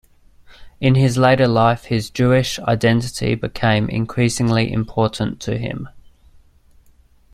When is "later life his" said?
1.15-2.09